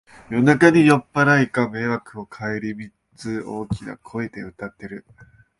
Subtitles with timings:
[0.31, 5.05] 夜中に酔っぱらいが迷惑をかえりみず大きな声で歌ってる